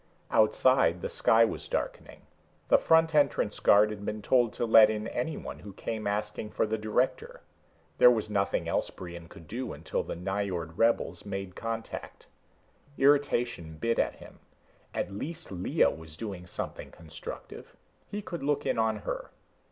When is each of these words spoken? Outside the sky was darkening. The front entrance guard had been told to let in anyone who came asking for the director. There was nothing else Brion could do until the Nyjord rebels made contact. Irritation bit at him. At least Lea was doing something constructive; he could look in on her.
Outside 0.31 1.01
the 1.03 1.09
sky 1.09 1.45
was 1.45 1.67
darkening. 1.67 2.23
The 2.69 2.79
front 2.79 3.13
entrance 3.13 3.59
guard 3.59 3.91
had 3.91 4.03
been 4.03 4.23
told 4.23 4.51
to 4.53 4.65
let 4.65 4.89
in 4.89 5.07
anyone 5.07 5.59
who 5.59 5.73
came 5.73 6.07
asking 6.07 6.49
for 6.49 6.65
the 6.65 6.75
director. 6.75 7.41
There 7.99 8.09
was 8.09 8.27
nothing 8.27 8.67
else 8.67 8.89
Brion 8.89 9.27
could 9.29 9.47
do 9.47 9.73
until 9.73 10.01
the 10.01 10.15
Nyjord 10.15 10.75
rebels 10.75 11.23
made 11.23 11.55
contact. 11.55 12.25
Irritation 12.97 13.77
bit 13.77 13.99
at 13.99 14.15
him. 14.15 14.39
At 14.91 15.11
least 15.13 15.51
Lea 15.51 15.85
was 15.95 16.17
doing 16.17 16.47
something 16.47 16.89
constructive; 16.89 17.77
he 18.09 18.23
could 18.23 18.41
look 18.41 18.65
in 18.65 18.79
on 18.79 19.01
her. 19.05 19.29